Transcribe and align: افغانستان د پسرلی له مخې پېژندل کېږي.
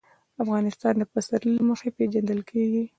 افغانستان 0.43 0.93
د 0.97 1.03
پسرلی 1.11 1.53
له 1.59 1.63
مخې 1.69 1.89
پېژندل 1.97 2.39
کېږي. 2.49 2.83